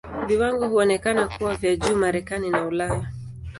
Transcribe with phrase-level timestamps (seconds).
[0.27, 3.07] Viwango huonekana kuwa vya juu Marekani na Ulaya.